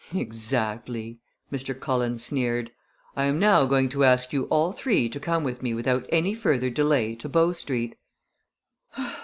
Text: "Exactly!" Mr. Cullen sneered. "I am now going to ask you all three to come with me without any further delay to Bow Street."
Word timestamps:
"Exactly!" 0.15 1.19
Mr. 1.53 1.79
Cullen 1.79 2.17
sneered. 2.17 2.71
"I 3.15 3.25
am 3.25 3.37
now 3.37 3.65
going 3.67 3.87
to 3.89 4.03
ask 4.03 4.33
you 4.33 4.45
all 4.45 4.71
three 4.71 5.07
to 5.07 5.19
come 5.19 5.43
with 5.43 5.61
me 5.61 5.75
without 5.75 6.07
any 6.09 6.33
further 6.33 6.71
delay 6.71 7.13
to 7.17 7.29
Bow 7.29 7.51
Street." 7.51 7.95